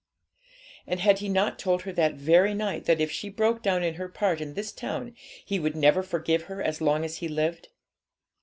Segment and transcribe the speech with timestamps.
[0.87, 3.93] And had he not told her that very night, that if she broke down in
[3.93, 5.13] her part in this town,
[5.45, 7.67] he would never forgive her as long as he lived?